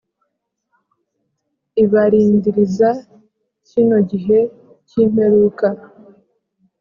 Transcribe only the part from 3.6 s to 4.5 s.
kino gihe